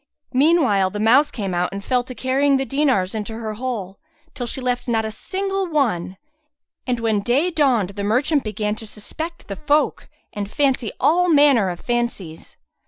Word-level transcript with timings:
Meanwhile 0.33 0.89
the 0.89 0.99
mouse 0.99 1.29
came 1.29 1.53
out 1.53 1.71
and 1.71 1.85
fell 1.85 2.03
to 2.05 2.15
carrying 2.15 2.57
the 2.57 2.65
dinars 2.65 3.13
into 3.13 3.35
her 3.37 3.53
hole, 3.53 3.99
till 4.33 4.47
she 4.47 4.59
left 4.59 4.87
not 4.87 5.05
a 5.05 5.11
single 5.11 5.67
one; 5.69 6.17
and 6.87 6.99
when 6.99 7.21
day 7.21 7.51
dawned 7.51 7.91
the 7.91 8.03
merchant 8.03 8.43
began 8.43 8.75
to 8.77 8.87
suspect 8.87 9.47
the 9.47 9.57
folk 9.57 10.09
and 10.33 10.49
fancy 10.49 10.91
all 10.99 11.29
manner 11.29 11.69
of 11.69 11.79
fancies. 11.81 12.57